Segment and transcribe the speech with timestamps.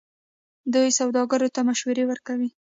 [0.73, 2.49] دوی سوداګرو ته مشورې ورکوي.